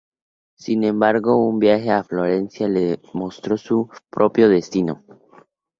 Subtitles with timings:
[0.57, 5.03] Sin embargo, un viaje a Florencia le mostró su propio destino.